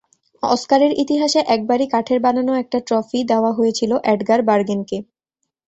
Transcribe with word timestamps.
অস্কারের 0.43 0.91
ইতিহাসে 1.03 1.39
একবারই 1.47 1.87
কাঠের 1.87 2.19
বানানো 2.19 2.51
একটি 2.55 2.77
ট্রফি 2.87 3.19
দেওয়া 3.31 3.51
হয়েছিল 3.57 3.91
এডগার 4.05 4.39
বার্গেনকে। 4.43 4.97